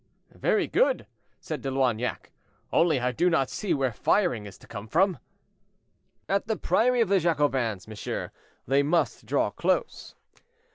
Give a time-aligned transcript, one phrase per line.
[0.33, 1.05] "Very good!"
[1.39, 2.31] said De Loignac,
[2.73, 5.19] "only I do not see where firing is to come from."
[6.27, 8.31] "At the priory of the Jacobins, monsieur,
[8.67, 10.15] they must draw close."